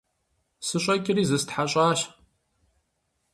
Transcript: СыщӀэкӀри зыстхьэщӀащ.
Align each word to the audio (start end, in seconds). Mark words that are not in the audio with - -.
СыщӀэкӀри 0.67 1.23
зыстхьэщӀащ. 1.29 1.99